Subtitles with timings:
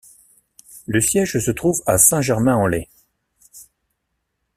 [0.87, 2.89] Le siège se trouve à Saint-Germain-en-Laye.